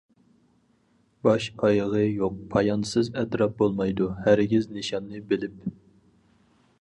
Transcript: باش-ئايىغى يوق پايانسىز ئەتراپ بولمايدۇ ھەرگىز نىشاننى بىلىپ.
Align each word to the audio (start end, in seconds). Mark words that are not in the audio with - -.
باش-ئايىغى 1.25 2.01
يوق 2.05 2.39
پايانسىز 2.55 3.11
ئەتراپ 3.23 3.55
بولمايدۇ 3.61 4.07
ھەرگىز 4.23 4.67
نىشاننى 4.79 5.25
بىلىپ. 5.33 5.65